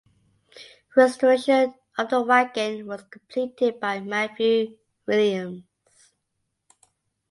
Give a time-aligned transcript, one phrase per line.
[0.97, 5.61] Restoration of the wagon was completed by Matthew Williams.